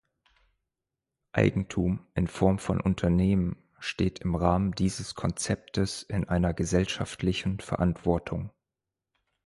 [1.31, 8.51] Eigentum in Form von Unternehmen steht im Rahmen dieses Konzeptes in einer gesellschaftlichen Verantwortung.